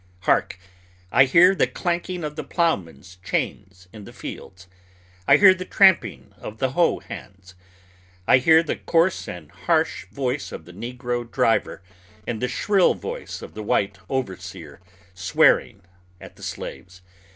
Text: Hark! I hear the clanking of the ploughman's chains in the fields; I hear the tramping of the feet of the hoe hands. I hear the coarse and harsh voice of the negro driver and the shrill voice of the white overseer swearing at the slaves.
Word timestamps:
Hark! 0.21 0.57
I 1.11 1.25
hear 1.25 1.53
the 1.53 1.67
clanking 1.67 2.23
of 2.23 2.35
the 2.35 2.43
ploughman's 2.43 3.19
chains 3.23 3.87
in 3.93 4.05
the 4.05 4.11
fields; 4.11 4.67
I 5.27 5.37
hear 5.37 5.53
the 5.53 5.63
tramping 5.63 6.33
of 6.37 6.37
the 6.37 6.39
feet 6.39 6.43
of 6.43 6.57
the 6.57 6.69
hoe 6.71 6.99
hands. 7.01 7.53
I 8.25 8.39
hear 8.39 8.63
the 8.63 8.77
coarse 8.77 9.27
and 9.27 9.51
harsh 9.51 10.07
voice 10.07 10.51
of 10.51 10.65
the 10.65 10.73
negro 10.73 11.29
driver 11.29 11.83
and 12.25 12.41
the 12.41 12.47
shrill 12.47 12.95
voice 12.95 13.43
of 13.43 13.53
the 13.53 13.61
white 13.61 13.99
overseer 14.09 14.79
swearing 15.13 15.83
at 16.19 16.35
the 16.35 16.41
slaves. 16.41 17.03